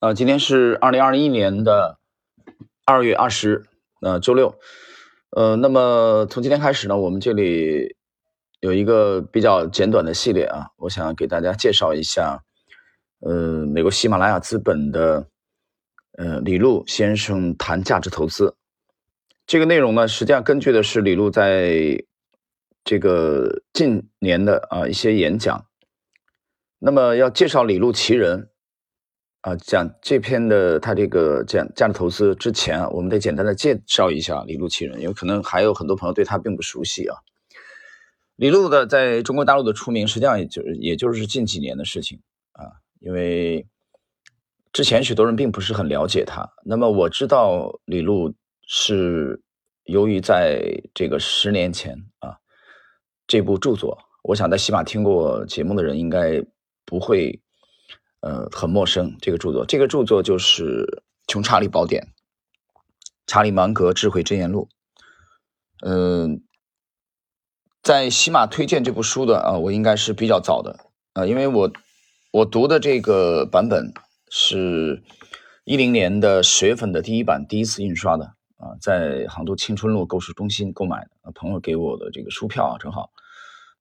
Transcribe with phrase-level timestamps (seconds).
[0.00, 1.98] 呃，今天是二零二一年的
[2.84, 3.64] 二月二十，
[4.00, 4.54] 呃，周六。
[5.30, 7.96] 呃，那么从今天开始呢，我们这里
[8.60, 12.44] 有一个比较简短的系列啊，我想给大家介绍一下，
[13.18, 15.26] 呃，美国喜马拉雅资本的
[16.16, 18.54] 呃李路先生谈价值投资。
[19.48, 22.04] 这个内容呢，实际上根据的是李路在
[22.84, 25.66] 这个近年的啊一些演讲。
[26.78, 28.47] 那么要介绍李路其人
[29.48, 37.16] 啊，讲这篇的他这个讲价值投资之前啊，我们得简单的介绍一下李路其人，因为可能还有很多朋友对他并不熟悉啊。
[38.36, 42.20] 李路的在中国大陆的出名，实际上也就也就是近几年的事情
[42.52, 43.66] 啊，因为
[44.70, 46.50] 之前许多人并不是很了解他。
[46.66, 48.34] 那么我知道李路
[48.66, 49.40] 是
[49.84, 50.60] 由于在
[50.92, 52.36] 这个十年前啊，
[53.26, 56.44] 这部著作，我想在喜马听过节目的人应该。
[56.90, 57.38] 不会，
[58.20, 59.16] 呃，很陌生。
[59.20, 60.84] 这个著作，这个著作就是
[61.26, 62.02] 《穷查理宝典》，
[63.26, 64.68] 查理芒格智慧箴言录。
[65.84, 66.42] 嗯，
[67.82, 71.72] 在喜马推荐这部书的啊，我应该是比较早的啊，因为我
[72.32, 73.92] 我读的这个版本
[74.30, 75.02] 是
[75.64, 78.24] 一零年的十月份的第一版，第一次印刷的
[78.56, 83.10] 啊，在杭州青春路购书中心购买的，朋友给我的这个书票啊，正好。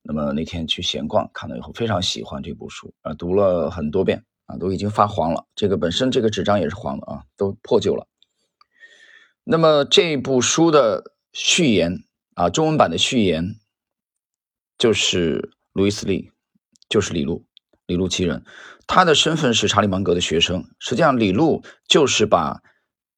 [0.03, 5.45] 那么那天去闲逛，看了以后非常喜欢这部书啊，读了很多遍啊，都已经发黄了。
[5.55, 8.07] 这个本身这个纸张也是黄的啊，都破旧了。
[9.43, 13.55] 那么这部书的序言啊，中文版的序言
[14.77, 16.31] 就是路易斯利，
[16.89, 17.45] 就是李路，
[17.85, 18.43] 李路其人。
[18.87, 20.65] 他的身份是查理芒格的学生。
[20.79, 22.55] 实际上，李路就是把《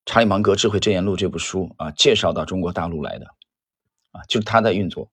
[0.06, 3.26] 查理芒格智慧箴言录》这部书啊介绍到中国大陆来的
[4.12, 5.12] 啊，就是他在运作。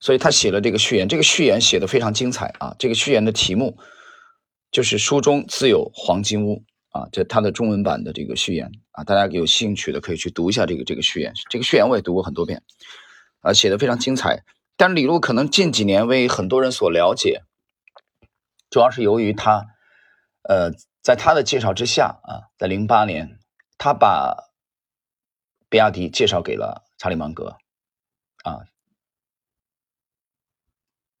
[0.00, 2.76] 所以他写了这个序言，这个序言写的非常精彩啊！
[2.78, 3.76] 这个序言的题目
[4.70, 11.32] 就是“书中自有黄金屋”啊，这他的中文版的这个序言啊，大家有兴趣的可以去读一下这个这个序言。
[11.50, 12.62] 这个序言我也读过很多遍
[13.40, 14.44] 啊，写的非常精彩。
[14.76, 17.42] 但是李路可能近几年为很多人所了解，
[18.70, 19.66] 主要是由于他
[20.42, 20.70] 呃，
[21.02, 23.38] 在他的介绍之下啊，在零八年
[23.76, 24.50] 他把
[25.68, 27.56] 比亚迪介绍给了查理芒格
[28.44, 28.60] 啊。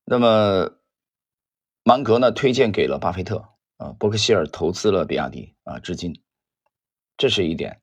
[0.04, 0.77] 那么，
[1.88, 6.20] 芒格呢推荐给了巴菲特啊，伯克希尔投资了比亚迪啊，至今，
[7.16, 7.80] 这是一点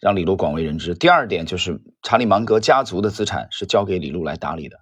[0.00, 0.96] 让李路广为人知。
[0.96, 4.80] 第二点就是查理芒格家族的资产是交给李路来打理的，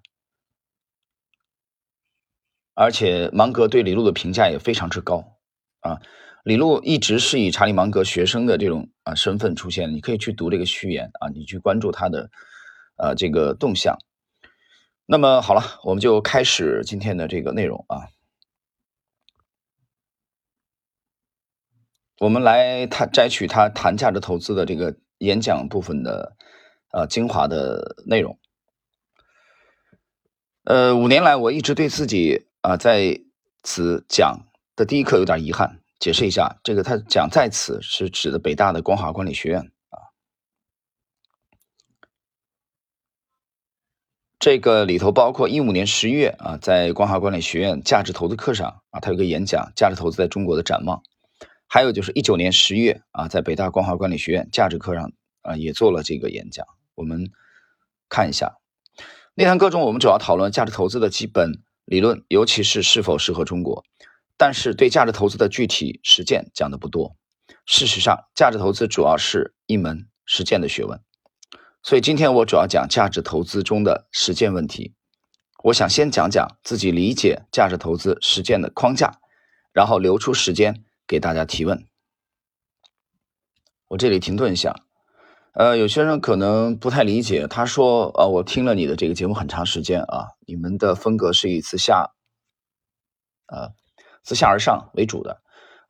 [2.72, 5.36] 而且芒格对李路的评价也非常之高
[5.80, 6.00] 啊。
[6.42, 12.30] 李路一直是以查理芒格学生的这种啊身份出现，你可以去读这个序言啊，你去关注他的
[12.96, 13.98] 呃这个动向。
[15.04, 18.08] 那么好了，我们就开始今天的这个内容啊。
[22.22, 26.36] 我们来他摘取他谈价值投资的这个演讲部分的
[26.92, 28.38] 呃精华的内容。
[30.62, 33.20] 呃，五年来我一直对自己啊在
[33.64, 34.46] 此讲
[34.76, 35.80] 的第一课有点遗憾。
[35.98, 39.98] 解释一下，这个他讲在此是指的北大的光华管理学院啊。
[44.38, 50.98] 这个里头包括一五年十一月啊，在光华管理学院价值投资课上啊，他有个演讲《价值投资在中国的展望》，
[51.74, 55.10] 还有就是一九年十月啊，在北大光华管理学院价值课上
[55.40, 56.66] 啊，也做了这个演讲。
[56.94, 57.30] 我们
[58.10, 58.58] 看一下
[59.34, 63.86] 那堂课中，我们主要讨论价值投资的基本理论，尤其是是否适合中国，
[64.36, 67.16] 但是对价值投资的具体实践讲的不多。
[67.64, 71.00] 事实上，价值投资主要是一门实践的学问。
[71.82, 74.92] 所以今天我主要讲价值投资中的实践问题。
[75.64, 79.20] 我想先讲讲自己理解价值投资实践的框架，
[79.72, 81.86] 然后留出时间给大家提问。
[83.88, 84.74] 我这里停顿一下，
[85.54, 92.14] 呃，有些人可能不太理解，他说：“呃，我听了你的这个节目很长时间啊，你们的风格是以自下，
[93.46, 93.72] 呃，
[94.22, 95.42] 自下而上为主的。”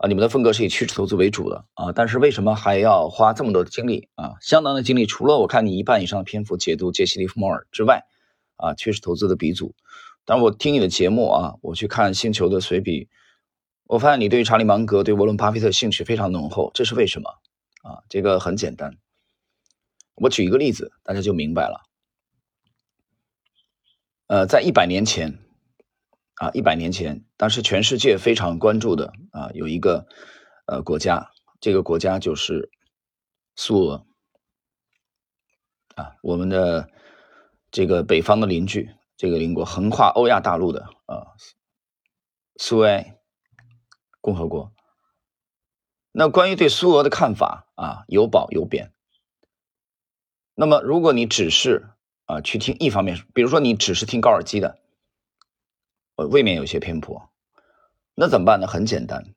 [0.03, 4.33] 啊，你们的风格是以趋势投资为主的啊，但是为什么还要花这么多的精力啊？
[4.41, 8.03] 相当的精力，除了我看你一半以上的篇幅解读杰西·利弗莫尔之外，
[8.57, 9.77] 啊，趋势投资的鼻祖。
[10.25, 13.09] 但我听你的节目啊，我去看《星球》的随笔，
[13.85, 17.31] 我发现你对于查理·芒格、对沃伦·巴菲特兴趣非常浓厚，这是为什么？
[17.83, 18.97] 啊，这个很简单，
[20.15, 21.81] 我举一个例子，大家就明白了。
[24.27, 25.39] 呃，在一百年前。
[26.37, 30.09] 啊，一百年前，当时全世界非常关注的啊，有一个
[30.67, 31.31] 呃国家，
[31.61, 32.69] 这个国家就是
[33.55, 34.05] 苏俄
[35.95, 36.91] 啊，我们的
[37.71, 41.23] 这个北方的邻居，这个邻国横跨欧亚大陆的啊，
[42.57, 43.17] 苏维埃
[44.23, 44.73] 共和国。
[46.11, 48.93] 那关于对苏俄的看法啊，有褒有贬。
[50.55, 51.91] 那么，如果你只是
[52.27, 54.79] 啊去听一方面，比如说你只是听高尔基的，
[56.17, 57.31] 呃，未免有些偏颇。
[58.15, 58.67] 那怎么办呢？
[58.67, 59.35] 很简单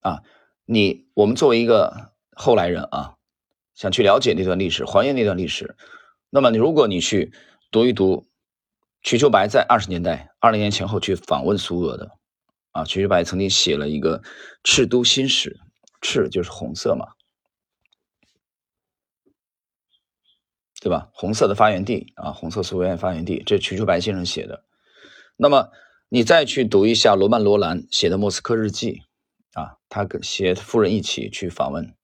[0.00, 0.22] 啊，
[0.66, 3.16] 你我们作为一个后来人啊，
[3.74, 5.74] 想去了解那段历史，还原那段历史。
[6.28, 7.32] 那么，你如果你去
[7.70, 8.28] 读一读
[9.02, 12.17] 瞿秋白在二十年代、二零年前后去访问苏俄的
[12.78, 14.20] 啊，瞿秋白曾经写了一个
[14.62, 15.50] 《赤都新史》，
[16.00, 17.06] 赤就是红色嘛。
[20.80, 21.10] 对吧？
[21.12, 24.64] 红色的发源地啊，红色苏维埃发源地，这是瞿秋白先生写的。
[25.36, 25.70] 那么
[26.08, 29.02] 你再去读一下罗曼·罗兰写的《莫斯科日记》
[29.60, 31.96] 啊，他跟携夫人一起去访问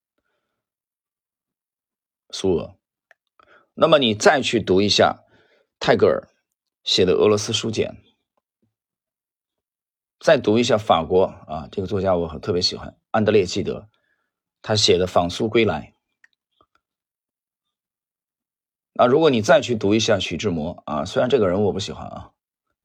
[2.31, 2.75] 苏俄。
[3.75, 5.23] 那么你再去读一下
[5.79, 6.27] 泰戈尔
[6.83, 7.91] 写的《俄罗斯书简》，
[10.25, 13.87] 再读一下法国啊，这个作家我特别喜欢安德烈·纪德，
[14.63, 15.93] 他写的《访苏归来》。
[18.93, 22.31] 那如果你再去读一下徐志摩啊，虽然这个人我不喜欢啊，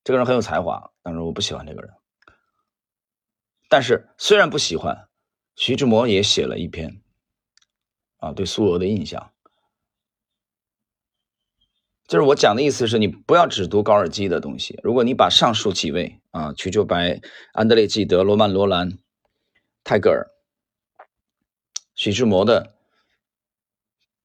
[0.05, 1.91] 这个人很有才华，但是我不喜欢这个人。
[3.71, 5.09] 但是虽然不喜欢，
[5.57, 7.01] 徐志摩也写了一篇
[8.19, 9.33] 啊，对苏俄的印象。
[12.11, 17.21] 就是我讲的意思是你不要只读高尔基的东西，如果你把上述几位啊，瞿秋白、
[17.53, 18.99] 安德烈·纪德、罗曼·罗兰、
[19.85, 20.27] 泰戈尔、
[21.95, 22.75] 徐志摩的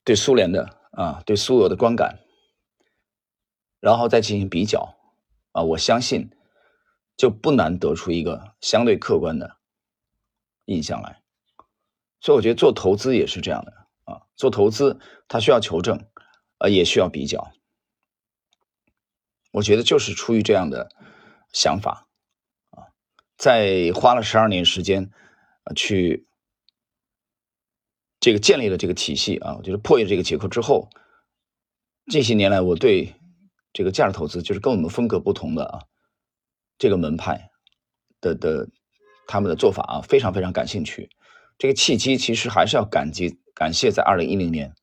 [0.03, 0.81] 对苏联的。
[0.95, 2.19] 啊，对苏俄的观感，
[3.81, 4.95] 然后再进行比较，
[5.51, 6.29] 啊，我相信
[7.17, 9.57] 就不难得出一个相对客观的
[10.63, 11.21] 印象来。
[12.21, 13.73] 所以我觉得做投资也是这样的
[14.05, 14.97] 啊，做投资
[15.27, 15.99] 它需要求证，
[16.59, 17.51] 呃，也需要比较。
[19.55, 20.89] 我觉得就是出于这样的
[21.53, 22.07] 想法
[22.71, 22.91] 啊，
[23.37, 25.09] 在花了十二年时间
[25.75, 26.27] 去。
[28.19, 30.89] 这个建立了这个体系啊，就是破译这个结构之后，
[32.07, 33.13] 这些年来我对
[33.71, 35.83] 这个价值投资就是跟我们风格不同的啊，
[36.79, 37.51] 这个门派
[38.19, 38.67] 的的
[39.27, 41.07] 他们的做法啊，非常非常感兴趣。
[41.59, 44.73] 这个契机其实还是要感激感谢在二零一零年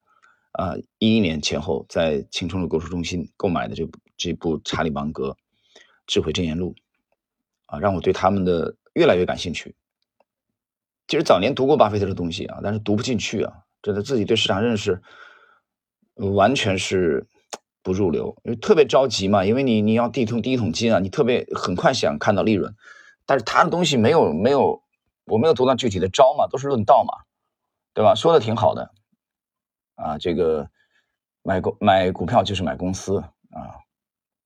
[0.52, 5.36] 啊一一年前后在青春路购书中心购买的这部这部查理芒格
[6.06, 6.74] 智慧箴言录
[7.66, 9.74] 啊，让我对他们的越来越感兴趣。
[11.08, 15.02] 其实早年读过巴菲特的东西啊，但是读不进去啊，觉得自己对市场认识
[16.14, 17.26] 完全是
[17.82, 22.74] 不入流，因为特别着急嘛，因为你你要第一桶第一桶金啊，你特别很快想看到利润，
[23.26, 24.82] 但是他的东西没有没有，
[25.24, 27.24] 我没有读到具体的招嘛，都是论道嘛，
[27.92, 28.14] 对吧？
[28.14, 28.90] 说的挺好的
[29.96, 30.70] 啊，这个
[31.42, 33.24] 买股买股票就是买公司，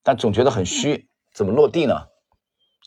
[0.07, 2.07] 但总觉得很虚，怎么落地呢？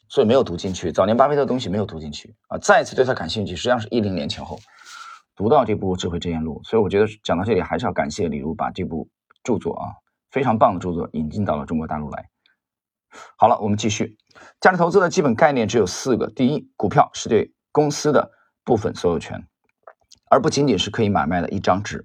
[0.07, 2.57] 所以没有读进去，早年巴菲特的东西没有读进去啊。
[2.57, 4.57] 再次对他感兴趣，实际上是一零年前后
[5.36, 9.10] 读到这部《智慧箴言录》，所以我觉得讲到这里还是要感谢李如把这部
[9.44, 9.92] 著作啊
[10.31, 12.30] 非常棒的著作引进到了中国大陆来。
[13.36, 14.16] 好了，我们继续，
[14.62, 18.31] 价值投资的基本概念只有四个：第一，股票是对公司的
[18.63, 19.45] 部分所有权，
[20.30, 21.98] 而不仅仅是可以买卖的一张纸；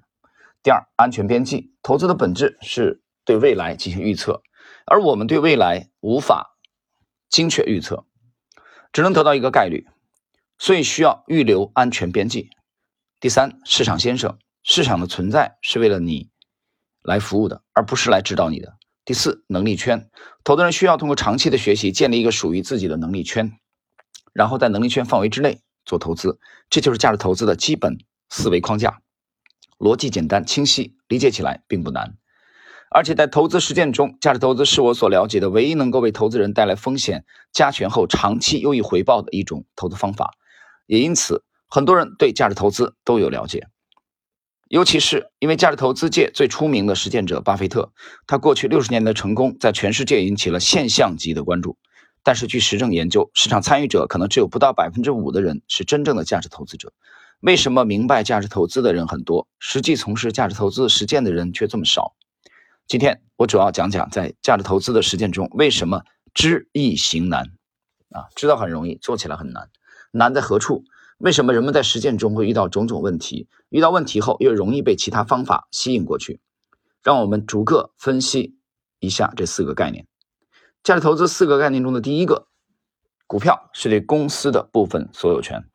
[0.61, 4.43] 第二，安全边际，投资的本质是对未来进行预测，
[4.85, 6.53] 而我们对未来无法。
[7.27, 8.05] 精确预测
[8.93, 9.87] 只能得到一个概率，
[10.57, 12.49] 所以需要预留安全边际。
[13.19, 16.29] 第三，市场先生，市场的存在是为了你
[17.01, 18.77] 来服务的，而不是来指导你的。
[19.03, 20.09] 第四，能力圈，
[20.45, 23.59] 投资人需要通过长期的学习建立一个属于自己的能力圈，
[24.31, 27.97] 然后在能力圈范围之内做投资，这就是价值投资的基本
[28.29, 29.01] 思维框架，
[29.77, 32.17] 逻辑简单清晰，理解起来并不难。
[32.89, 40.33] 而且在投资实践中，价值投资是我所了解的唯一能够为投资人带来风险加权后长期优异回报的一种投资方法。
[40.85, 43.67] 也因此，很多人对价值投资都有了解，
[44.69, 47.91] 尤其是因为价值投资界最出名的实践者巴菲特，
[48.27, 51.77] 他过去六十年的成功在全世界引起了现象级的关注。
[52.23, 56.93] 但是，据实证研究，市场参与者可能只有不到百分之五的人是真正的价值投资者。
[57.41, 62.15] 为什么明白价值投资的人很多，实际从事价值投资实践的人却这么少？
[62.87, 66.03] 今天我主要讲讲在价值投资的实践中，为什么
[66.35, 67.47] 知易行难
[68.11, 68.29] 啊？
[68.35, 69.71] 知道很容易，做起来很难，
[70.11, 70.83] 难在何处？
[71.17, 73.47] 为什么人们在实践中会遇到种种问题？
[73.69, 76.39] 遇到问题后又容易被其他方法吸引过去？
[77.01, 78.59] 让我们逐个分析
[78.99, 80.05] 一下这四个概念。
[80.83, 82.47] 价值投资四个概念中的第一个，
[83.25, 85.67] 股票是对公司的部分所有权，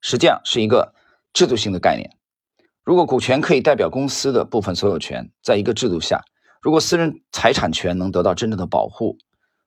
[0.00, 0.94] 实际上是一个
[1.32, 2.15] 制度性的概念。
[2.86, 6.22] 如果股权可以代表公司的部分所有权，在一个制度下，
[6.62, 9.18] 如果私人财产权能得到真正的保护，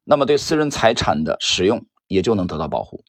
[0.05, 3.03] 那么对私人财产的使用也就能得到保护，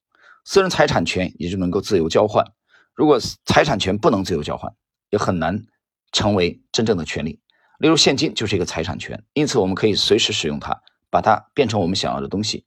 [0.45, 2.45] 私人财产权也就能够自由交换，
[2.93, 4.75] 如果财产权不能自由交换，
[5.11, 5.65] 也很难
[6.11, 7.41] 成为真正的权利。
[7.79, 12.67] 例如，现金就是一个财产权，因此我们可以随时使用它，把它变成我们想要的东西。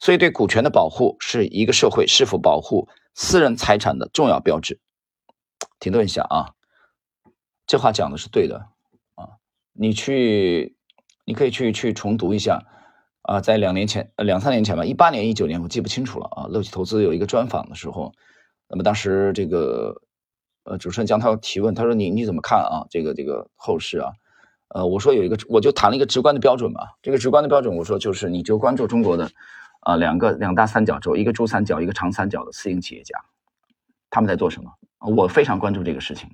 [0.00, 4.80] 所以，对股权的保护是一个社会是否保护私人财产的重要标志。
[5.80, 6.54] 停顿一下啊，
[7.68, 8.66] 这话讲的是对的
[9.14, 9.36] 啊，
[9.74, 10.74] 你去，
[11.26, 12.64] 你可以去去重读一下
[13.20, 16.46] 啊，在两年前、呃两三年前吧，一八年、一九年，我记不清楚了啊。
[16.48, 18.14] 乐奇投资有一个专访的时候，
[18.68, 20.00] 那么当时这个
[20.64, 22.86] 呃主持人江涛提问，他说你你怎么看啊？
[22.88, 24.12] 这个这个后市啊？
[24.68, 26.96] 呃，我说有一个，我就谈了一个直观的标准吧。
[27.02, 29.30] 这个直观的标准，我说就是你就关注中国的
[29.80, 33.18] 啊两个两大三角洲，一个珠三角，一个长三角的私营企业家，
[34.08, 34.72] 他们在做什么？
[35.14, 36.30] 我非常关注这个事情，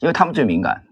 [0.00, 0.86] 因为他们最敏感，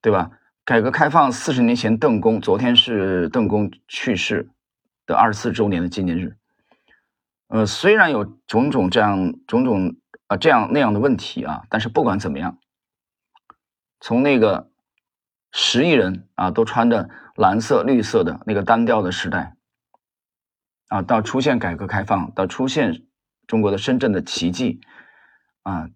[0.00, 0.30] 对吧？
[0.64, 4.48] 改革开放四十年前，邓公昨天是邓公去世
[5.04, 6.36] 的二十四周年的纪念日。
[7.48, 9.96] 呃，虽然有种种这样种种
[10.28, 12.58] 啊这样那样的问题啊，但是不管怎么样，
[14.00, 14.70] 从那个
[15.50, 19.56] 十亿人啊都穿着蓝色绿色的那个单调的时代
[20.86, 23.02] 啊，到出现改革开放，到出现
[23.48, 24.80] 中国的深圳的奇迹。
[25.62, 25.90] 啊，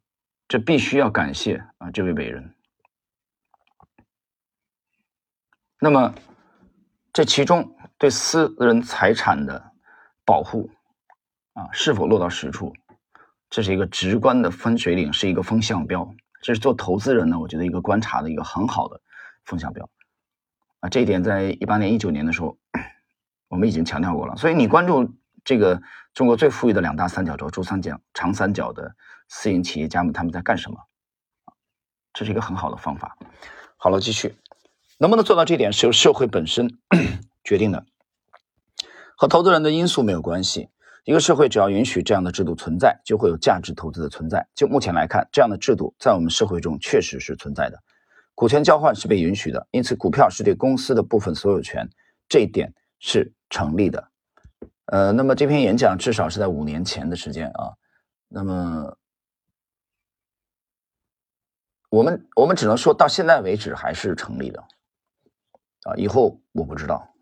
[0.55, 2.55] 这必须要感谢啊这位伟人。
[5.81, 6.15] 那么，
[7.13, 9.73] 这其中对私人财产的
[10.25, 10.71] 保护
[11.55, 12.73] 啊，是否落到实处，
[13.51, 16.09] 这是一个直观的分水岭，是一个风向标。
[16.41, 19.01] 这是做投资人呢，我觉得一个观察的一个很好的
[19.45, 19.91] 风向标
[20.79, 20.89] 啊。
[20.89, 22.57] 这一点在一八年、一九年的时候，
[23.49, 24.37] 我们已经强调过了。
[24.37, 25.13] 所以你关注
[25.45, 25.83] 这个
[26.13, 28.95] 中国最富裕的两大三角洲——珠三角、长三角的。
[29.37, 30.79] 私营企业家们他们在干什么？
[32.13, 33.19] 这是一个很好的方法。
[33.77, 34.37] 好了，继续，
[34.97, 36.79] 能不能做到这点是由社会本身
[37.43, 37.85] 决定的，
[39.17, 40.69] 和投资人的因素没有关系。
[41.05, 44.47] 一个社会只要允许这样的制度存在，就会有价值投资的存在。
[44.55, 47.83] 就目前来看，这样的制度在我们社会中确实是存在的。
[48.37, 51.91] 股权交换是被允许的，因此股票是对公司的部分所有权，
[52.29, 54.09] 这一点是成立的。
[54.87, 57.75] 呃，那么这篇演讲至少是在五年前的时间啊，
[58.29, 58.97] 那么。
[61.95, 64.61] 我们我们只能说到现在为止还是成立的，
[65.85, 67.15] 啊，以后我不知道，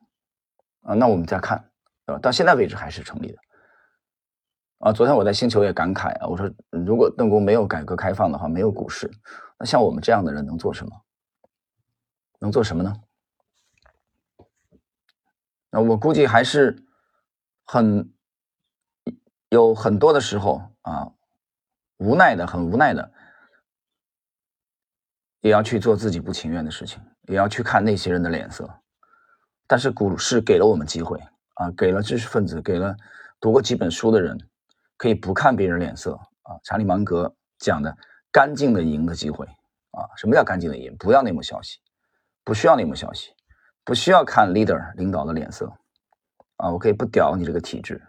[0.81, 1.71] 啊，那我们再看，
[2.07, 3.39] 啊，到现在为止还是成立的，
[4.79, 9.11] 啊，昨天我在星球也感慨啊，我说如果邓公没有改革开放的话，没有股市，
[9.59, 11.05] 那像我们这样的人能做什么？
[12.39, 12.95] 能做什么呢？
[15.69, 16.83] 那我估计还是
[17.67, 18.11] 很
[19.51, 21.13] 有很多的时候啊，
[21.99, 23.13] 无奈的，很无奈的。
[25.43, 28.69] 也要去做自己不情愿的事情，也要去看那些人的脸色。
[29.67, 31.19] 但是股市给了我们机会
[31.55, 32.97] 啊，给了知识分子，给了
[33.41, 34.39] 读过几本书的人，
[34.97, 36.57] 可以不看别人脸色啊。
[36.63, 37.97] 查理芒格讲的
[38.31, 39.45] “干净的赢”的机会
[39.91, 40.97] 啊，什么叫干净的赢？
[40.97, 41.81] 不要内幕消息，
[42.45, 43.33] 不需要内幕消息，
[43.85, 45.73] 不需要看 leader 领导的脸色
[46.57, 46.71] 啊。
[46.71, 48.01] 我可以不屌你这个体制，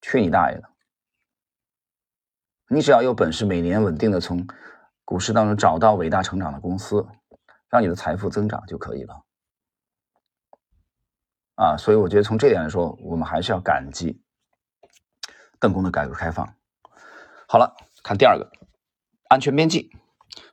[0.00, 0.68] 去你大爷的！
[2.68, 4.44] 你只要有本事，每年稳定的从。
[5.12, 7.06] 股市当中找到伟大成长的公司，
[7.68, 9.26] 让你的财富增长就可以了。
[11.54, 14.22] 啊，所以我觉得从这点来说，我们还是要感激
[15.60, 16.54] 邓公的改革开放。
[17.46, 18.50] 好了，看第二个，
[19.28, 19.90] 安全边际，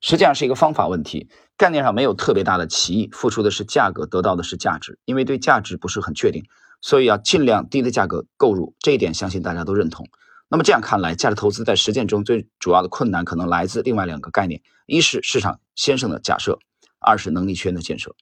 [0.01, 4.99] 实际上是一个方法问题，概念上没有特别大的歧义，付出的是价格，得到的是价值。
[5.05, 6.43] 因为对价值不是很确定，
[6.81, 10.05] 所以要尽量低的价格购入，这一点相信大家都认同。
[10.51, 16.58] 那么这样看来，价值投资在实践中最主要的困难可能来自另外两个概念：一是市场先生的假设，
[17.00, 18.15] 二是能力圈的建设。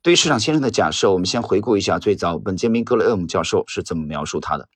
[0.00, 4.66] 对于市场先生的假设，我们先回顾一下最早本杰明·格雷厄姆教授是怎么描述他的。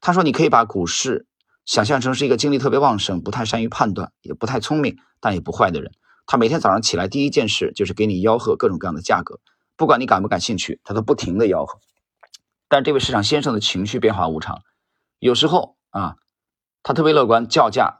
[0.00, 1.26] 他说：“你可以把股市
[1.64, 5.90] 想象成是一个精力特别旺盛、不太善于判断、也不太聪明，但也不坏的人。
[6.26, 9.40] 他每天早上起来第一件事就是给你吆喝各种各样的价格，
[9.76, 11.80] 不管你感不感兴趣，他都不停的吆喝。
[12.68, 14.62] 但这位市场先生的情绪变化无常，
[15.18, 16.14] 有时候啊。”
[16.86, 17.98] 他特别乐观，叫价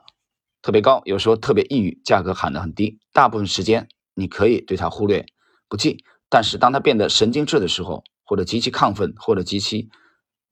[0.63, 3.01] 特别高，有时候特别抑郁，价格喊得很低。
[3.13, 5.27] 大部分时间你可以对他忽略
[5.69, 9.89] 不计，但是当他变得神经质的时候，或者极其亢奋，或者极其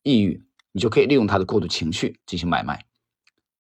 [0.03, 2.85] 抑郁，你就可以利用他的过度情绪进行买卖。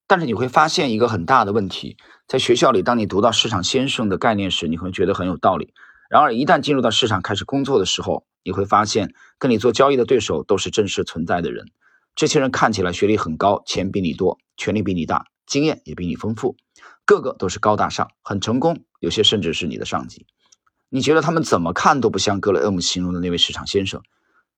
[0.09, 5.73] 但是你会发现一个很大的问题，在学校里，当你读到市场先生的概念时，你会觉得很有道理。
[6.11, 11.66] 然而一旦进入到市场开始工作的时候，你会发现跟你做交易的对手都是真实存在的人。
[12.14, 16.56] 这些人看起来学历很高，钱比你多，权力比你大，经验也比你丰富，
[17.04, 20.26] 个个都是高大上，很成功，有些甚至是你的上级。
[20.88, 24.00] 你觉得他们怎么看都不像格雷厄姆形容的那位市场先生。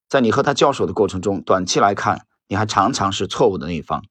[0.09, 4.05] 在你和他交手的过程中，短期来看，你还常常是错误的那一方。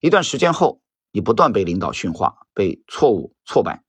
[0.00, 0.80] 一段时间后，
[1.12, 3.84] 你不断被领导驯化，被错误挫败，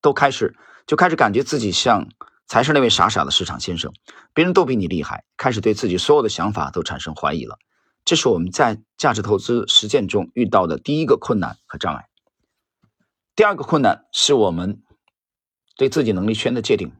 [0.00, 2.08] 都开始就开始感觉自己像
[2.46, 3.92] 才是那位傻傻的市场先生，
[4.32, 7.58] 别人都比你厉害，开始对自己所有的想法都产生怀疑了。
[8.04, 12.08] 这是我们在价值投资实践中遇到的第一个困难和障碍。
[13.34, 14.82] 第二个困难是我们
[15.76, 16.92] 对自己能力圈的界定，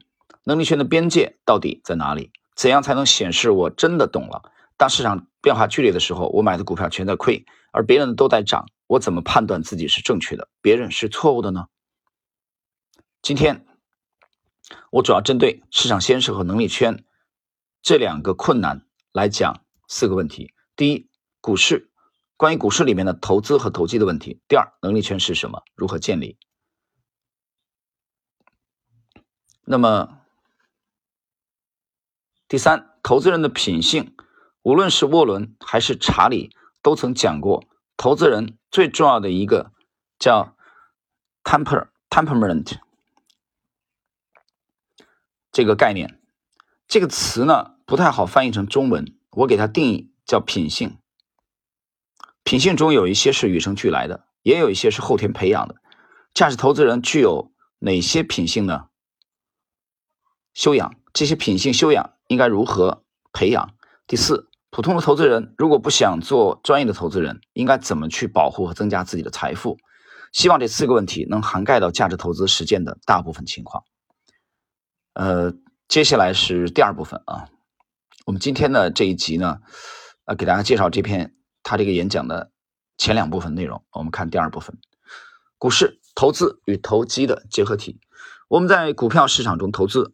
[0.43, 2.31] 能力圈的边界到底在哪里？
[2.55, 4.51] 怎样才能显示我真的懂了？
[4.77, 11.67] 当市场变化剧烈的时候，我买的股票全在亏，而别人都在涨，我怎么判断自己是正确的，别人是错误的呢？
[13.21, 13.65] 今天
[14.91, 17.03] 我主要针对市场先生和能力圈
[17.81, 20.53] 这两个困难来讲四个问题。
[20.75, 21.91] 第一，股市，
[22.35, 24.41] 关于股市里面的投资和投机的问题。
[24.47, 25.63] 第二，能力圈是什么？
[25.75, 26.37] 如何建立？
[29.65, 30.21] 那么，
[32.47, 34.15] 第三，投资人的品性，
[34.63, 37.63] 无论是沃伦还是查理都曾讲过，
[37.95, 39.71] 投资人最重要的一个
[40.17, 40.57] 叫
[41.43, 42.79] temper temperament
[45.51, 46.19] 这个概念，
[46.87, 50.12] 这个词呢不太好翻译成中文，我给它定义。
[50.33, 50.97] 叫品性，
[52.43, 55.75] 品性中有一些是与生俱来的，也有一些是后天培养的。
[56.33, 58.85] 价值投资人具有哪些品性呢？
[60.55, 63.75] 修养，这些品性修养应该如何培养？
[64.07, 69.77] 第四，普通的投资人如果不想做专业的投资人，应该怎么去保护和增加自己的财富？
[70.31, 73.83] 希望这四个问题能涵盖到价值投资实践的大部分情况。
[75.13, 75.53] 呃，
[75.87, 77.49] 接下来是第二部分啊，
[78.25, 79.59] 我们今天的这一集呢。
[80.25, 82.51] 呃，给大家介绍这篇他这个演讲的
[82.97, 83.83] 前两部分内容。
[83.91, 84.77] 我们看第二部分，
[85.57, 87.99] 股市投资与投机的结合体。
[88.47, 90.13] 我们在股票市场中投资，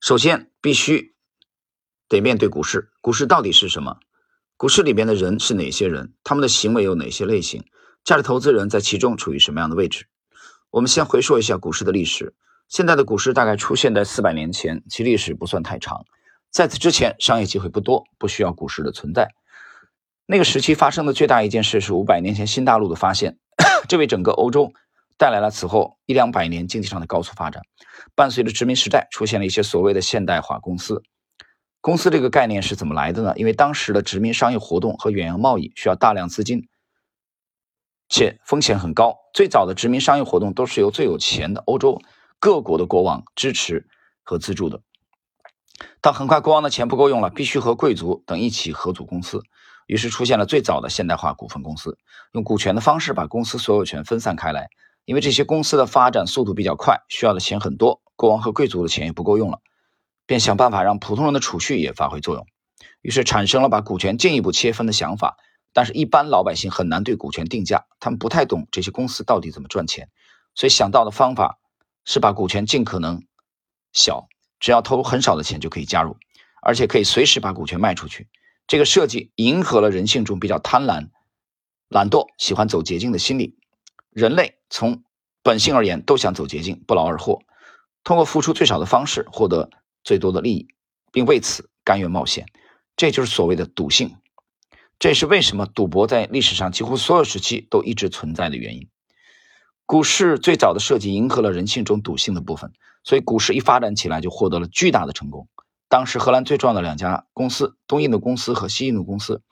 [0.00, 1.14] 首先必须
[2.08, 2.90] 得面对股市。
[3.00, 3.98] 股市到底是什么？
[4.56, 6.14] 股市里边的人是哪些人？
[6.24, 7.64] 他们的行为有哪些类型？
[8.04, 10.06] 价值投资人在其中处于什么样的位置？
[10.70, 12.34] 我们先回溯一下股市的历史。
[12.68, 16.04] 现在的股市大概出现在四百年前，其历史不算太长。
[16.52, 19.30] 在此之前，商业机会不多，不需要股市的存在。
[20.26, 23.38] 那个时期发生的最大一件事是五百年前新大陆的发现，
[23.88, 24.70] 这为整个欧洲
[25.16, 27.62] 带来了此后一两百年经济上的高速发展。
[28.14, 31.02] 伴随着殖民时代，出现了一些所谓的现代化公司。
[31.80, 33.32] 公司这个概念是怎么来的呢？
[33.36, 36.68] 因为当时的殖民商业活动和远洋贸易需要大量资金，
[38.10, 39.16] 且风险很高。
[39.32, 41.98] 最早的殖民商业活动都是由最有钱的欧洲
[42.38, 43.88] 各国的国王支持
[44.22, 44.82] 和资助的。
[46.00, 49.42] 但很快，国王的钱不够用了，必须和贵族等一起合组公司。
[49.86, 51.98] 于是出现了最早的现代化股份公司，
[52.32, 54.68] 用股权的方式把公司所有权分散开来。
[55.04, 59.60] 因为这些公司的发展速度比较快，需要的钱很多，国王和贵族的钱也不够用了，
[60.26, 62.46] 便想办法让普通人的储蓄也发挥作用。
[63.00, 65.36] 于是产生了把股权进一步切分的想法。
[65.74, 70.10] 但是，一般老百姓很难对股权定价，他们不太懂这些公司到底怎么赚钱，
[70.54, 71.58] 所以想到的方法
[72.04, 73.24] 是把股权尽可能
[73.94, 74.28] 小。
[74.62, 76.16] 只要投很少的钱就可以加入，
[76.62, 78.28] 而且可以随时把股权卖出去。
[78.68, 81.08] 这个设计迎合了人性中比较贪婪、
[81.88, 83.58] 懒惰、喜欢走捷径的心理。
[84.10, 85.02] 人类从
[85.42, 87.42] 本性而言都想走捷径，不劳而获，
[88.04, 89.68] 通过付出最少的方式获得
[90.04, 90.68] 最多的利益，
[91.10, 92.46] 并为此甘愿冒险。
[92.96, 94.14] 这就是所谓的赌性。
[95.00, 98.88] 这也是为什么赌博在历史上几乎所有时期都一直存在的原因。
[99.92, 102.72] 股市最早的设计迎合了人性中赌性的部分。
[103.04, 105.48] 所以股市一发展起来，就获得了巨大的成功。
[105.86, 109.42] 当时荷兰最重要的两家公司，东印度公司和西印度公司，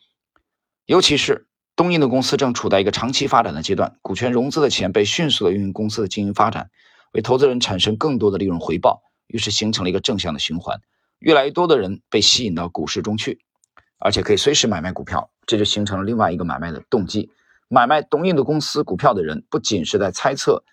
[0.86, 6.70] 尤其是东印度公司正处在一个长期发展的阶段，股权融资的钱被迅速的运用公司的经营发展，
[7.12, 10.80] 为投资人产生更多的利润回报，于是形成了一个正向的循环。
[11.18, 13.40] 越来越多的人被吸引到股市中去，
[13.98, 17.28] 而且可以随时买卖股票，这就形成了另外一个买卖的动机。
[17.72, 20.64] 买卖东印度公司股票的人，不仅是在猜测。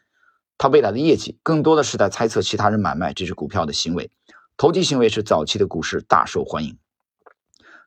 [0.57, 4.09] 他未来的业绩更多的是在猜测其他人买卖这只股票的行为，
[4.57, 6.79] 投机行为是早期的股市大受欢迎，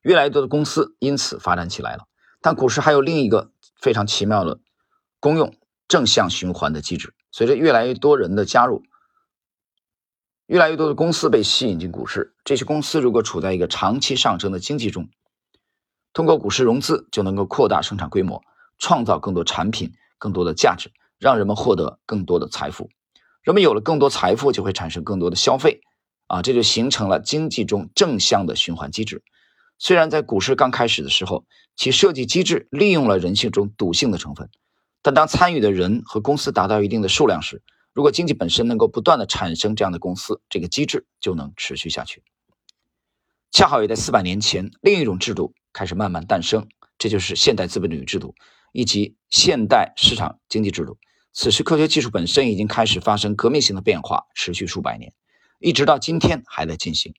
[0.02, 2.04] 越来越多的公司因此发展起来了。
[2.40, 4.60] 但股市还有另一个非常奇妙的
[5.18, 5.52] 功用——
[5.88, 7.12] 正向循环的机制。
[7.32, 8.84] 随着越来越多人的加入，
[10.46, 12.36] 越来越多的公司被吸引进股市。
[12.44, 15.08] 这些公司如果处在一个长期上升的经济中，
[16.12, 18.40] 通过股市融资就能够扩大生产规模，
[18.80, 20.90] 创造更多产品、更多的价值。
[21.20, 22.88] 让人们获得更多的财富，
[23.42, 25.82] 人们有了更多财富，就会产生更多的消费，
[26.28, 29.22] 啊，这就形成了经济中正向的循环机制。
[29.78, 31.44] 虽然在股市刚开始的时候，
[31.76, 34.48] 其设计机制利用了人性中赌性的成分，
[35.02, 37.62] 但当参与的人和公司达到一定的数量时，
[37.92, 42.22] 如果经济本身能够不断的产生这样的公司，这个机制就能持续下去。
[43.50, 46.66] 恰好也在四百年前，另一种制度开始慢慢诞生，
[46.96, 48.34] 这就是现代资本主义制度。
[48.72, 50.98] 以及现代市场经济制度。
[51.32, 55.12] 此时，科学技术本身已经开始发生革命性的变化，持续数百年，
[55.58, 57.14] 一直到今天还在进行。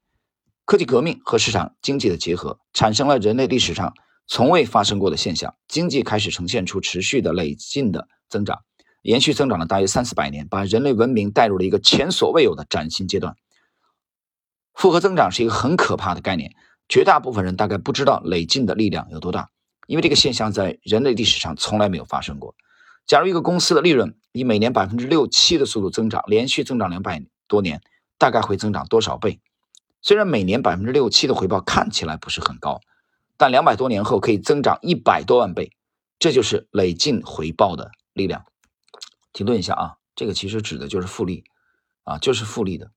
[0.66, 3.94] 科技革命和市场经济的结合，产生了人类历史上
[4.28, 8.60] 从未发生过的现象：经济开始呈现出持续的累进的增长，
[9.02, 13.36] 延续增长了大约三四百年，把人类文明带入了一个前所未有的崭新阶段。
[14.74, 16.54] 复合增长是一个很可怕的概念，
[16.88, 19.50] 绝大部分人大概不知道累进的力量有多大，
[19.92, 22.56] 因为这个现象在人类历史上从来没有发生过。
[23.06, 27.82] 假如一个公司的利润以每年百分之六七的速度增长，连续增长两百多年，
[28.18, 29.42] 大概会增长多少倍？
[30.02, 32.80] 虽然每年百分之六七的回报看起来不是很高，
[33.36, 35.74] 但两百多年后可以增长一百多万倍，
[36.18, 38.46] 这就是累进回报的力量。
[39.34, 41.44] 停顿一下啊，这个其实指的就是复利
[42.06, 42.92] 啊，就是复利的。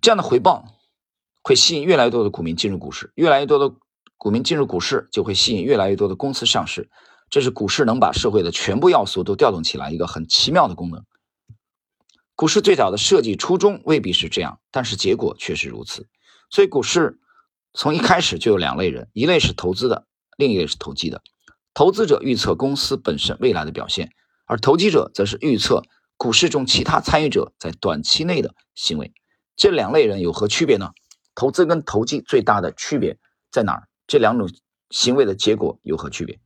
[0.00, 0.73] 这样的回报
[1.44, 3.70] 会吸引越来越多的股民进入股市，越来越多的
[4.16, 6.88] 股民进入股市，就会吸引越来越多的公司上市。
[7.28, 11.04] 这是股市能把社会的全部要素都调动起来一个很奇妙的功能。
[12.34, 16.08] 股市最早的设计初衷未必是这样，但是结果却是如此。
[16.48, 17.20] 所以股市
[17.74, 20.06] 从一开始就有两类人：一类是投资的，
[20.38, 21.20] 另一类是投机的。
[21.74, 24.12] 投资者预测公司本身未来的表现，
[24.46, 25.82] 而投机者则是预测
[26.16, 29.12] 股市中其他参与者在短期内的行为。
[29.56, 30.92] 这两类人有何区别呢？
[31.34, 33.18] 投资跟投机最大的区别
[33.50, 33.88] 在哪儿？
[34.06, 34.48] 这两种
[34.90, 36.38] 行为的结果有何区别？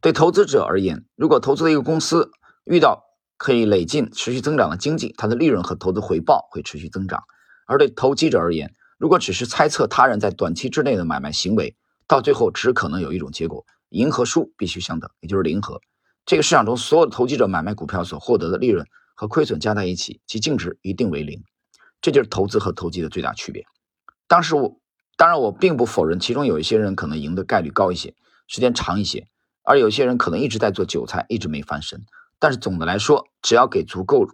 [0.00, 2.30] 对投资者而言，如果投资的一个公司
[2.64, 3.04] 遇到
[3.36, 7.20] 可以累进、持续增长的经济，它的利润和投资回报会持续增长；
[7.66, 11.76] 而对投机者而言，如果只是猜测他人在短期之内的买卖行为，
[12.06, 15.80] 到最后只可能有一种结果：赢和输必须相等，也就是零和。
[16.26, 21.42] 这个市场中所有的投机者买卖股票所获得的利润和亏损加在一起，其净值一定为零。
[22.00, 23.64] 这就是投资和投机的最大区别。
[24.26, 24.80] 当时我
[25.16, 28.14] 当然我并不否认，其中有一些人可能赢的概率高一些，
[28.46, 29.26] 时间长一些，
[29.62, 32.04] 而有些人可能一直在做韭菜，一直没翻身。
[32.38, 34.26] 但是总的来说，只要给足够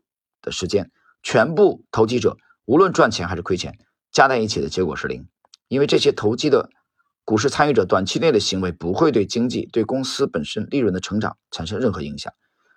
[0.42, 0.90] 的时间，
[1.22, 3.78] 全部投机者无论赚钱还是亏钱，
[4.12, 5.26] 加在一起的结果是零，
[5.66, 6.70] 因为这些投机的
[7.24, 12.32] 股市参与者短期内的行为不会对经济、对公司本身利润的成长产生任何影响。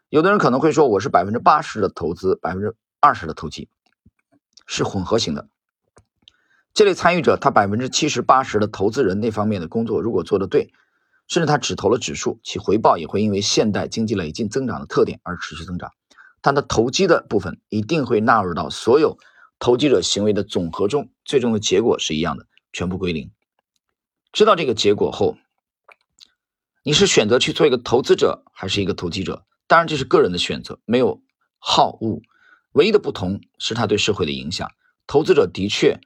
[0.10, 3.69] 有的人可能会说，我是百分之八十的投资，百分之二十的投机。
[4.71, 5.49] 是混合型的，
[6.75, 10.71] 这类参与者，他百分之七十八十的投资人那方面的工作如果做得对，
[11.27, 15.91] 甚至他只投了指数，其回报也会因为现代经济累进增长的特点而持续增长。
[16.41, 19.17] 但他投机的部分一定会纳入到所有
[19.58, 23.32] 投机者行为的总和中，最终的结果是一样的，全部归零。
[24.32, 25.36] 知道这个结果后，
[26.84, 29.43] 你是选择去做一个投资者还是一个投机者？
[29.65, 31.23] 当然这是个人的选择，没有
[31.58, 32.21] 好恶。
[32.73, 34.71] 唯一的不同是他对社会的影响。
[35.08, 35.99] 投资者的确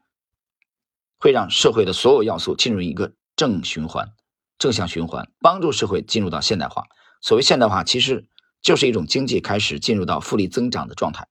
[1.19, 4.13] 会让社会的所有要素进入一个正循环、
[4.57, 6.85] 正向循环，帮助社会进入到现代化。
[7.21, 8.27] 所谓现代化，其实
[8.61, 11.27] 就是一种经济开始进入到复利增长的状态。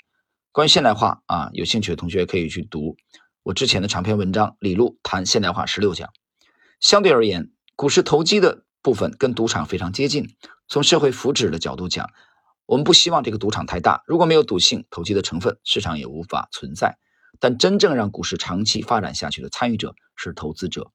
[0.53, 2.97] 关于现代化啊，有兴趣的同学可以去读
[3.43, 6.07] 我之前的长篇文章《李路谈现代化十六讲》。
[6.79, 10.35] 相对而言，股市投机的部分跟赌场非常接近。
[10.69, 12.11] 从社会福祉的角度讲，
[12.73, 16.97] 我们不希望这个赌场太大，如果没有赌性、投机的成分，市场也无法存在。
[17.39, 20.91] 但真正让股市长期发展下去的参与者是投资者。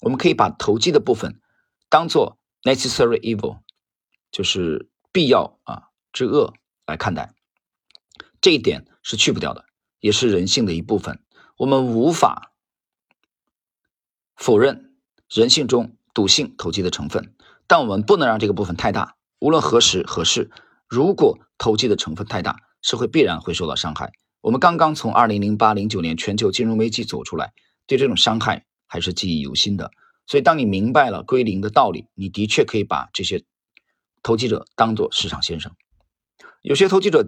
[0.00, 1.40] 我们可以把投机的部分
[1.88, 3.60] 当做 necessary evil，
[4.32, 6.54] 就是必要啊之恶
[6.86, 7.32] 来看待。
[8.40, 9.64] 这一点是去不掉的，
[10.00, 11.20] 也是人性的一部分。
[11.56, 12.50] 我们无法
[14.34, 14.92] 否认
[15.30, 17.36] 人性中赌性、投机的成分，
[17.68, 19.14] 但我们不能让这个部分太大。
[19.38, 20.50] 无论何时何事。
[20.92, 24.12] 如果投机的成分太大，社会必然会受到伤害。
[24.42, 27.54] 我们刚刚从二零零八零九年全球金融危机走出来，
[27.86, 29.90] 对这种伤害还是记忆犹新的。
[30.26, 33.42] 所以，当你明白了归零的道理，你的确可以把这些
[34.22, 35.72] 投机者当做市场先生。
[36.60, 37.26] 有些投机者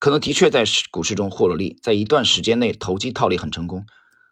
[0.00, 3.86] 可能的确在股市中获了利，在一段时间内投机套利很成功，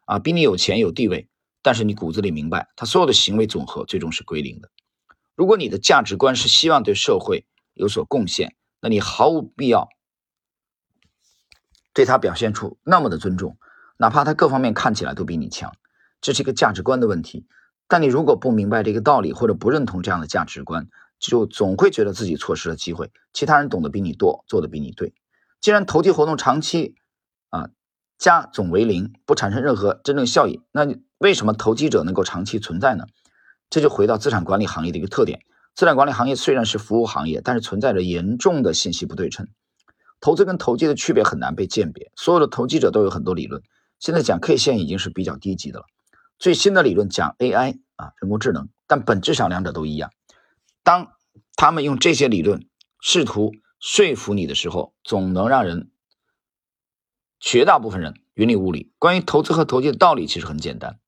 [0.06, 1.28] 啊，比你有钱有地位，
[1.62, 4.68] 但是你骨子里明白，他所有的行为总和最终是归零的。
[5.36, 9.88] 如果你的价值观是希望对社会有所贡献，那你毫无必要
[11.94, 13.56] 对他表现出那么的尊重，
[13.96, 15.72] 哪怕他各方面看起来都比你强，
[16.20, 17.46] 这是一个价值观的问题。
[17.86, 20.88] 但你如果不明白这个道理，或者不认同这样的价值观，
[21.20, 23.12] 就总会觉得自己错失了机会。
[23.32, 25.14] 其他人懂得比你多，做的比你对。
[25.60, 26.96] 既然投机活动长期
[27.50, 27.70] 啊
[28.18, 33.06] 加总为零，不产生任何真正效益，那为什么投机者能够长期存在呢？
[33.70, 35.44] 这就回到资产管理行业的一个特点。
[35.74, 39.48] 资产管理行业虽然是服务行业，但是存在着严重的信息不对称。
[40.20, 42.12] 投资跟投机的区别很难被鉴别。
[42.14, 43.62] 所有的投机者都有很多理论。
[43.98, 45.86] 现在讲 K 线已经是比较低级的了。
[46.38, 48.68] 最新的理论讲 AI 啊，人工智能。
[48.86, 50.10] 但本质上两者都一样。
[50.82, 51.12] 当
[51.56, 52.66] 他们用这些理论
[53.00, 55.90] 试图说服你的时候，总能让人
[57.40, 58.92] 绝大部分人云里雾里。
[58.98, 60.98] 关于投资和投机的道理其实很简单，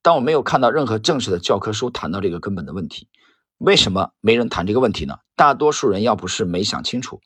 [0.00, 3.08] 但我没有看到任何正式的教科书谈到这个根本的问题。
[3.62, 5.18] 为什么没人谈这个问题呢？
[5.36, 7.20] 大多数人要不是没想清楚，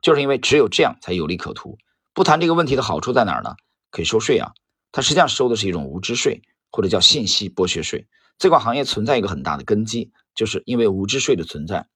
[0.00, 1.76] 就是因为只有这样才有利可图。
[2.14, 3.54] 不谈这个问题的好处在哪儿呢？
[3.90, 4.52] 可以收税啊，
[4.92, 8.08] 它实际上收的是一种无知税，或者叫信息剥削税。
[8.38, 11.86] 这个行业存在一个很大的根基，就是因为无知税的存在，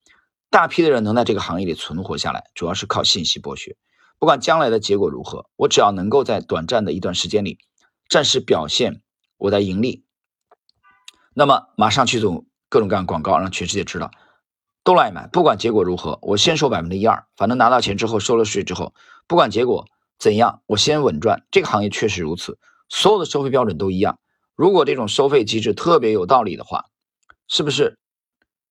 [0.51, 3.75] 大批的人能在这个行业里存活下来，主要是靠信息剥削。
[4.19, 7.57] 不管将来的结果如何，我只要能够在短暂的一段时间里
[8.07, 9.01] 暂时表现
[9.37, 10.05] 我在盈利，
[11.33, 14.09] 那么马上去做各种各样广告，让全世界知道，
[14.83, 15.27] 都来买。
[15.27, 18.95] 不管结果如何，我先收百分之一二，反正拿到钱之后收了税之后，
[19.27, 19.85] 不管结果
[20.17, 21.45] 怎样，我先稳赚。
[21.51, 22.57] 这个行业确实如此，
[22.89, 24.17] 所有的收费标准都一样。
[24.55, 26.85] 如果这种收费机制特别有道理的话，
[27.47, 27.99] 是不是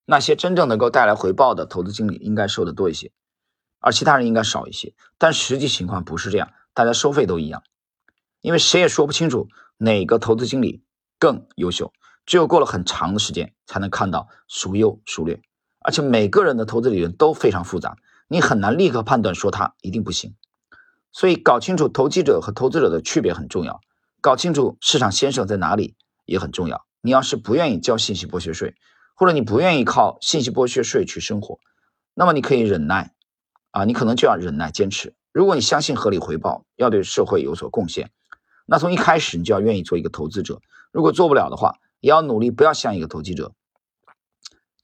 [0.04, 3.12] 那些真正能够带来回报的投资经理应该收的多一些，
[3.78, 4.94] 而其他人应该少一些？
[5.16, 7.62] 但实际情况不是这样，大家收费都一样，
[8.40, 10.82] 因为谁也说不清楚哪个投资经理
[11.20, 11.92] 更优秀，
[12.26, 15.40] 只有过了很长的时间才能看到孰优孰劣。
[15.80, 17.96] 而且每个人的投资理论都非常复杂，
[18.28, 20.34] 你很难立刻判断说他一定不行。
[21.10, 23.80] 所以搞清楚投机者和投资者的区别很重要。
[24.20, 26.86] 搞清楚市场先生在哪里也很重要。
[27.00, 28.76] 你要是不愿意交信息剥削税，
[29.16, 31.58] 或者你不愿意靠信息剥削税去生活，
[32.14, 33.12] 那么你可以忍耐，
[33.72, 35.12] 啊，你可能就要忍耐坚持。
[35.32, 38.12] 如果你相信合理回报，要对社会有所贡献，
[38.66, 40.60] 那从一开始你就要愿意做一个投资者。
[40.92, 43.54] 如果做不了的话，也要努力不要像一个投机者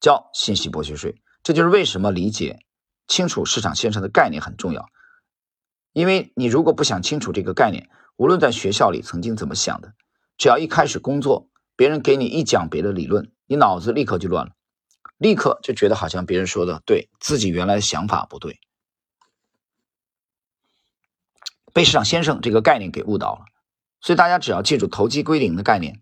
[0.01, 1.21] 交信息剥削税。
[1.43, 2.61] 这就是为什么理解
[3.07, 4.89] 清楚市场先生的概念很重要。
[5.93, 9.95] 因为你如果不想清楚这个概念，无论在学校里曾经怎么想的，
[10.37, 14.53] 只要一开始工作，别人给你一讲别的理论，你脑子立刻就乱了，
[15.17, 18.61] 立刻就觉得好像别人说的对自己原来的想法不对，
[21.73, 23.47] 被市场先生这个概念给误导了。
[24.01, 26.01] 所以大家只要记住投机归零的概念，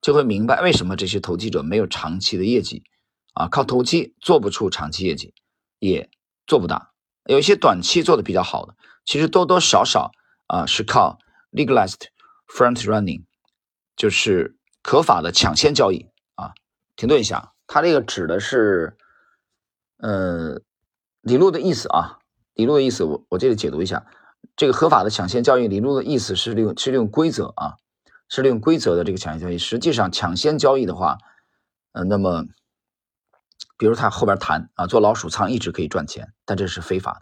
[0.00, 2.82] 就会明白为什么这些投机者没有长期的业绩
[3.34, 5.34] 啊，靠投机做不出长期业绩，
[5.78, 6.10] 也
[6.46, 6.92] 做不大。
[7.24, 10.12] 有一些短期做的比较好的，其实多多少少
[10.46, 11.18] 啊是靠。
[11.50, 12.02] legalized
[12.46, 13.24] front running
[13.96, 16.52] 就是合法的抢先交易啊。
[16.94, 18.98] 停顿一下，它这个指的是，
[19.96, 20.60] 呃，
[21.22, 22.18] 李路的意思啊。
[22.52, 24.06] 李路的意思，我我这里解读一下，
[24.56, 27.76] 这个合法的抢先交易，李路的意思是利用是利用规则啊，
[28.28, 29.58] 是利用规则的这个抢先交易。
[29.58, 31.18] 实际上，抢先交易的话，
[31.92, 32.44] 呃，那么，
[33.76, 37.20] 比如他后边谈啊，做老鼠仓一直可以赚钱，但这是非法的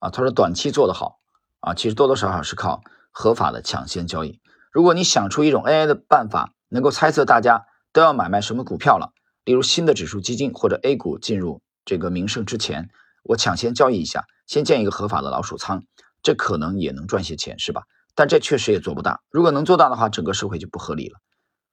[0.00, 0.10] 啊。
[0.10, 1.20] 他说短期做得好。
[1.60, 4.40] 啊，其实多多少少是靠合法的抢先交易。
[4.70, 9.12] 如果你想出一种 AI 的办法，能够猜测大家都要买卖什么股票了，
[9.42, 12.88] 例如新的指数基金或者 A 股进入这个名胜之前，
[13.24, 15.82] 我抢先交易一下，先建一个合法的老鼠仓，
[16.22, 17.82] 这可能也能赚些钱，是吧？
[18.16, 19.20] 但这确实也做不大。
[19.30, 21.20] 如果能做大的话，整个社会就不合理了。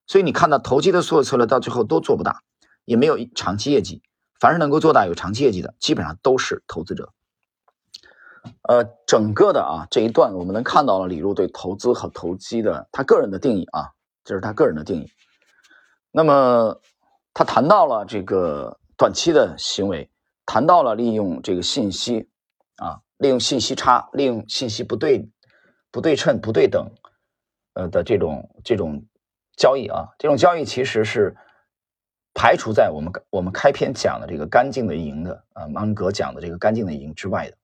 [0.05, 2.43] 所以你看到投机的所有策略到最后都做不大，
[2.85, 4.03] 也没有长期业绩。
[4.39, 7.13] 凡是能够做大有长期业绩的，基本上都是投资者。
[8.63, 13.91] 呃，整个的啊这一段，我们能看到了李路对投资和投机的他个人的定义啊，
[14.25, 15.09] 这是他个人的定义。
[16.11, 16.81] 那么
[17.33, 20.11] 他谈到了这个短期的行为，
[20.45, 22.27] 谈到了利用这个信息
[22.75, 25.29] 啊，利用信息差，利用信息不对、
[25.93, 26.89] 不对称、不对等，
[27.73, 29.05] 呃的这种这种
[29.55, 31.37] 交易啊，这种交易其实是
[32.33, 37.57] 排除在我们我们开篇讲的这个干净的赢的啊，芒格讲的这个干净的赢之外的。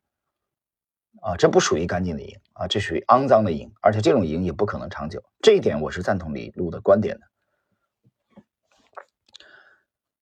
[1.21, 5.23] 啊，这不属于干净的赢啊，这属于肮脏的赢，而且这种赢也不可能长久。
[5.41, 7.25] 这一点我是赞同李路的观点的。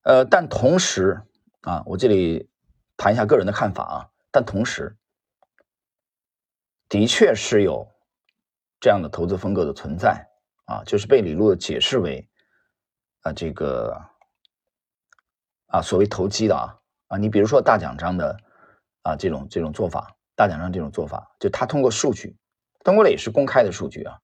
[0.04, 1.22] 呃，但同时
[1.62, 2.50] 啊，我这里
[2.96, 4.96] 谈一下个人的看法啊，但同时，
[6.88, 7.92] 的确是有
[8.80, 10.28] 这样的投资风格的存在
[10.66, 12.30] 啊，就是被李路解释为
[13.22, 14.02] 啊这个
[15.68, 18.38] 啊所谓投机的啊啊，你比如说大奖章的
[19.02, 20.14] 啊这种这种做法。
[20.38, 22.38] 大奖章这种做法，就他通过数据，
[22.84, 24.20] 通过的也是公开的数据啊。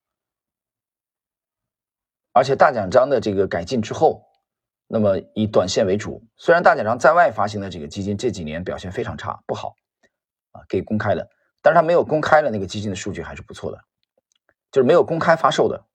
[2.34, 4.24] 而且大奖章的这个改进之后，
[4.86, 6.24] 那么以短线为主。
[6.38, 9.74] 虽然大奖章在外发行的这个基金这几年表现非常差，不好
[10.52, 11.28] 啊，可以公开的，
[11.64, 13.84] 但是他没有公开的那个基金的数据还是不错的，
[14.74, 15.86] 就是没有公开发售的。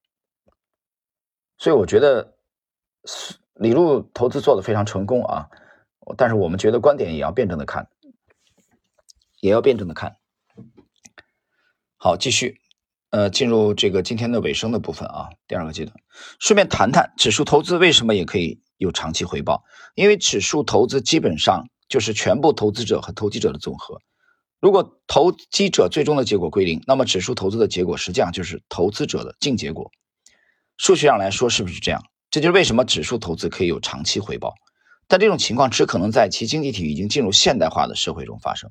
[1.59, 2.39] 所以我觉得
[3.53, 5.51] 李路投资做的非常成功啊，
[6.17, 7.91] 但是我们觉得观点也要辩证的看。
[9.41, 10.17] 也要辩证的看。
[11.97, 12.61] 好，继续，
[13.11, 15.95] 呃，进入这个今天的尾声的部分啊，第二个阶段，
[16.41, 19.63] 顺便谈谈指数投资为什么也可以有长期回报，
[19.95, 24.03] 因为指数投资基本上就是全部投资者和投机者的总和。
[24.61, 29.91] 如果投机者最终的结果归零，那么指数投资的结果实际上就是投资者的净结果。
[30.77, 32.03] 数学上来说，是不是这样？
[32.31, 34.55] 这就是为什么指数投资可以有长期回报。
[35.07, 38.71] 但这种情况只可能在其经济体已经进入现代化的社会中发生。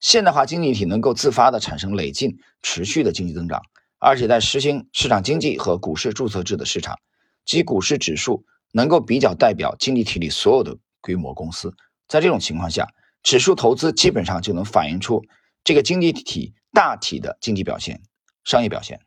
[0.00, 3.60] 现代化经济体能够自发的产生累进、持续的经济增长，
[3.98, 6.98] 而且在实行市场经济和股市注册制的市场，
[7.44, 11.74] 即股市指数能够比较代表经济体里所有的规模公司。
[12.06, 12.88] 在这种情况下，
[13.22, 15.24] 指数投资基本上就能反映出
[15.64, 18.02] 这个经济体大体的经济表现、
[18.44, 19.00] 商业表现。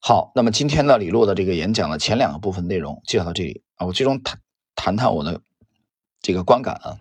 [0.00, 4.40] 好，那么今天呢，李洛的这个演讲的前两个部分内容介绍到这里啊，我最终谈
[4.74, 5.40] 谈谈我的
[6.20, 7.00] 这个观感啊。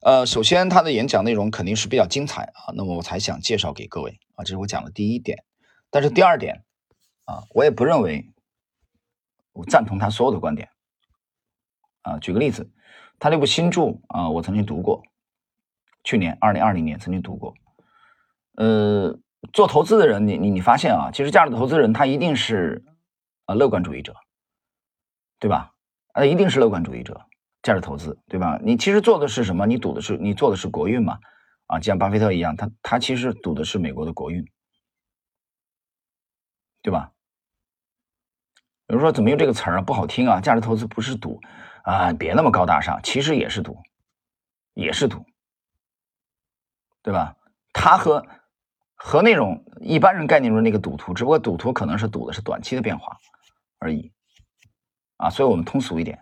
[0.00, 5.44] 呃，首先他的演讲内容肯定是比较精彩啊，那么我才想介绍给各位啊，这是我讲的第一点。
[5.90, 6.64] 但是第二点
[7.24, 8.30] 啊，我也不认为
[9.52, 10.68] 我赞同他所有的观点
[12.02, 12.18] 啊。
[12.18, 12.70] 举个例子，
[13.24, 15.02] 他那部新著啊，我曾经读过，
[16.02, 17.54] 去年二零二零年曾经读过。
[18.56, 19.18] 呃，
[19.50, 22.84] 做投资的人，你你你发现啊，其实价值投资人他一定是
[23.46, 24.14] 啊乐观主义者，
[25.38, 25.72] 对吧？
[26.12, 27.18] 他一定是乐观主义者。
[27.62, 28.60] 价值投资，对吧？
[28.62, 29.66] 你其实做的是什么？
[29.66, 31.18] 你赌的是你做的是国运嘛？
[31.68, 34.44] 啊，就像巴菲特一样，他他其实赌的是美国的国运，
[36.82, 37.10] 对吧？
[38.88, 39.80] 有人说怎么用这个词儿啊？
[39.80, 40.42] 不好听啊！
[40.42, 41.40] 价值投资不是赌
[41.84, 43.78] 啊，别那么高大上，其实也是赌，
[44.72, 45.24] 也是赌，
[47.02, 47.36] 对吧？
[47.72, 48.26] 他和
[48.94, 53.18] 和那种一般人概念中那个赌徒，只不过赌徒可能是赌的是短期的变化
[53.78, 54.12] 而已，
[55.18, 56.18] 啊，所以我们通俗一点。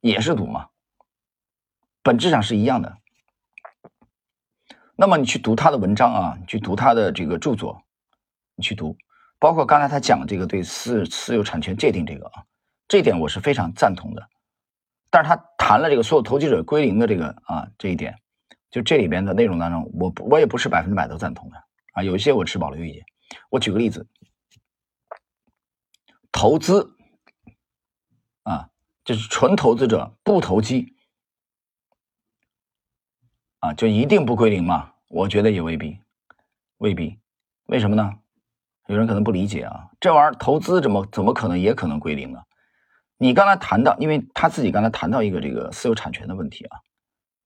[0.00, 0.68] 也是赌嘛，
[2.04, 2.98] 本质上是一样的。
[4.94, 7.82] 那么你去读他的文章啊，去读他的这个著作，
[8.54, 8.96] 你去读，
[9.40, 12.44] 包括刚才他讲这个对私私有产权界定这个啊，
[12.88, 14.28] 这点我是非常赞同的。
[15.10, 18.18] 但是他谈了这个所有投机者归零的这个啊这一点，
[18.70, 21.56] 就这里边的内容当中，我我也不是百分之百都赞同的
[21.92, 23.04] 啊，有一些我持保留意见。
[23.50, 24.06] 我举个例子，
[26.32, 26.96] 投资
[28.42, 28.68] 啊。
[29.04, 30.94] 就是纯投资者不投机
[33.60, 34.92] 啊，就一定不归零吗？
[35.08, 35.98] 我觉得也未必，
[36.76, 37.18] 未必。
[37.64, 38.12] 为什么呢？
[38.86, 42.42] 有人可能不理解啊，这玩意儿投资怎么怎么可能也可能归零呢？
[43.18, 46.78] 你刚才谈到，因为他自己刚才谈到一个这个私有产权的问题啊，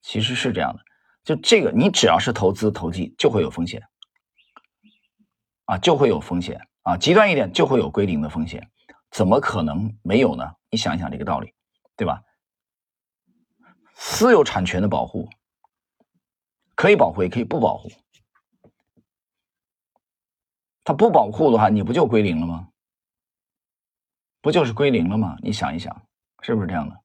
[0.02, 0.80] 其实是这样的，
[1.24, 3.82] 就这个你只要是投资投机就会有风险
[5.64, 8.68] 啊，就会有风险啊，极端一点就会有归零的风险。
[9.10, 10.52] 怎么可能没有呢？
[10.70, 11.54] 你想一想这个道理，
[11.96, 12.22] 对吧？
[13.94, 15.28] 私有产权的保护
[16.74, 17.90] 可以保护，也可以不保护。
[20.82, 22.68] 它不保护的话，你不就归零了吗？
[24.42, 25.38] 不就是归零了吗？
[25.40, 26.02] 你想一想，
[26.42, 26.96] 是不是这样的？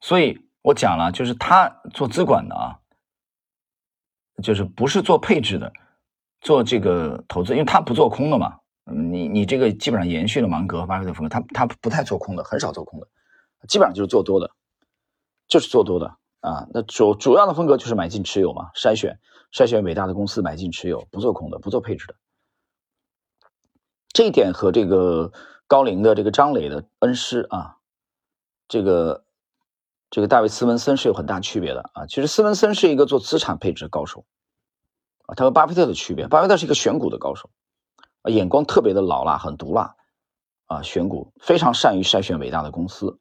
[0.00, 2.80] 所以我讲了，就是他做资管的啊，
[4.42, 5.72] 就是不是做配置的，
[6.40, 8.58] 做这个投资，因为他不做空的嘛。
[8.86, 13.08] 嗯，你你这个基本上延续了芒格、巴菲特风格，他他不太做空的，很少做空的，
[13.68, 14.50] 基本上就是做多的，
[15.46, 16.66] 就是做多的啊。
[16.74, 19.18] 那主主要的风格就是买进持有嘛，筛选
[19.52, 22.16] 筛选伟大的公司买进持有，不做空的，不做配置的。
[24.14, 25.32] 这一点和这个
[25.66, 27.76] 高龄的这个张磊的恩师啊，
[28.68, 29.24] 这个
[30.08, 32.06] 这个大卫斯文森是有很大区别的啊。
[32.06, 34.24] 其实斯文森是一个做资产配置的高手
[35.26, 37.50] 啊，他和巴菲特的区别，巴菲特是一个选股的高手。
[38.22, 39.96] 啊眼光特别的老辣，很毒辣，
[40.66, 43.18] 啊，选股非常善于筛选伟大的公司，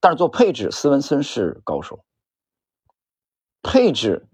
[0.00, 2.04] 但是做配置，斯文森是高手。
[3.62, 4.26] 配置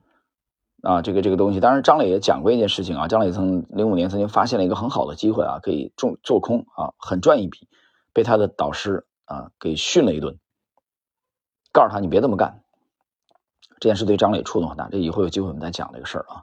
[0.83, 7.69] 啊，这个这个东西，当然张磊也讲过一件事情啊，张磊曾零五年曾经发现了一个很好的机会啊，可以做做空啊，很赚一笔，
[8.13, 10.39] 被他的导师啊给训了一顿，
[11.73, 12.63] 告诉他你别这么干。
[13.81, 16.43] 这件事对张磊触动很大，这以后有机会我们再讲这个事儿啊。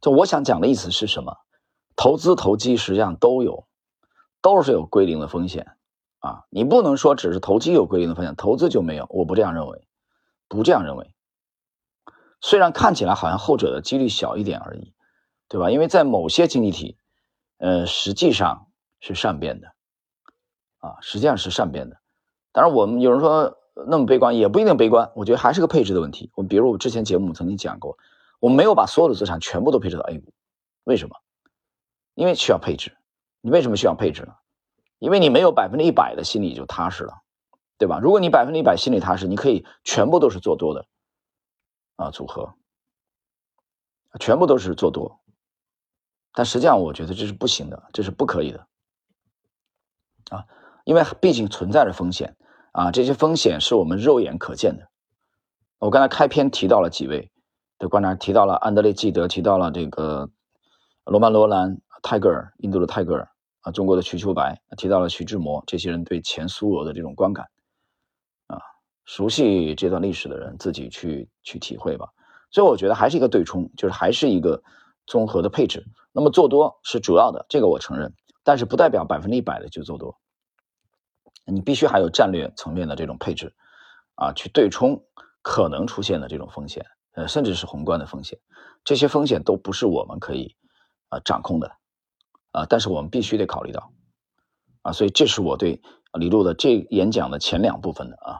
[0.00, 1.36] 就我想讲的意思是什么？
[1.96, 3.66] 投资投机实际上都有，
[4.40, 5.66] 都是有归零的风险
[6.20, 6.44] 啊！
[6.48, 9.06] 你不能说只是投机有归零的风险，投资就没有。
[9.10, 9.86] 我不这样认为，
[10.48, 11.12] 不这样认为。
[12.40, 14.94] 虽然看起来好像后者的几率小一点而已，
[15.48, 15.70] 对吧？
[15.70, 16.96] 因为在某些经济体，
[17.58, 18.66] 呃，实际上
[19.00, 19.68] 是善变的
[20.78, 21.98] 啊，实际上是善变的。
[22.52, 25.12] 当然，我们有人说那么悲观，也不一定悲观。
[25.14, 26.30] 我觉得还是个配置的问题。
[26.34, 27.98] 我比如我之前节目曾经讲过，
[28.40, 30.32] 我没有把所有的资产全部都配置到 A 股，
[30.84, 31.16] 为什么？
[32.14, 32.96] 因为需要配置，
[33.40, 34.34] 你为什么需要配置呢？
[34.98, 37.22] 因为你没有百分之一百的心里就踏实了，
[37.78, 37.98] 对吧？
[38.02, 40.86] 如果你百分之一百心里踏实，你可以全部都是做多的
[42.00, 42.54] 啊组合，
[44.18, 45.20] 全部都是做多，
[46.32, 48.66] 但实际上我觉得这是不行的，这是不可以的。
[50.30, 50.46] 啊，
[50.84, 52.36] 因为毕竟存在着风险
[52.72, 54.88] 啊，这些风险是我们肉眼可见的。
[55.78, 57.30] 我刚才开篇提到了几位
[57.78, 60.30] 的观察，提到了安德烈·纪德，提到了这个
[61.04, 63.28] 罗曼·罗兰、泰戈尔，印度的泰戈尔
[63.60, 67.46] 啊，中国的瞿秋白，提到了徐志摩，这些人对前苏俄的这种观感，
[69.10, 72.06] 熟悉这段历史的人自己去去体会吧。
[72.52, 74.62] 所以我觉得还是一个对冲，就是还是一个
[75.04, 75.84] 综合的配置。
[76.12, 80.16] 那么做多是主要的，这个我承认，但是不代表百分之一百的就做多。
[81.44, 83.52] 你必须还有战略层面的这种配置
[84.14, 85.04] 啊，去对冲
[85.42, 88.38] 可能出现的这种风险，呃，甚至是宏观的风险。
[88.84, 90.54] 这些风险都不是我们可以
[91.08, 91.72] 啊掌控的
[92.52, 93.90] 啊，但是我们必须得考虑到
[94.82, 94.92] 啊。
[94.92, 95.82] 所以这是我对
[96.12, 98.38] 李路的这演讲的前两部分的啊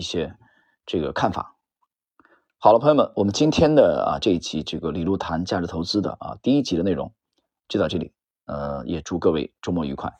[0.00, 0.34] 一些
[0.86, 1.56] 这个看法。
[2.56, 7.12] 好了，朋友们，我们今天的啊这一期这个李路谈价值投资的啊第一集的内容
[7.68, 8.14] 就到这里，
[8.46, 10.10] 呃，也祝各位周末愉快。